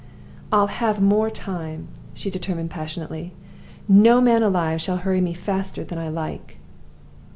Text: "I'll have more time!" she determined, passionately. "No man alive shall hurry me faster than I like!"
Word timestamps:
"I'll 0.51 0.65
have 0.65 0.99
more 0.99 1.29
time!" 1.29 1.87
she 2.15 2.31
determined, 2.31 2.71
passionately. 2.71 3.33
"No 3.87 4.19
man 4.19 4.41
alive 4.41 4.81
shall 4.81 4.97
hurry 4.97 5.21
me 5.21 5.35
faster 5.35 5.83
than 5.83 5.99
I 5.99 6.09
like!" 6.09 6.57